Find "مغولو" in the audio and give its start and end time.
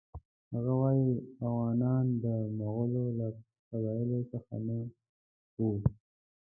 2.57-3.05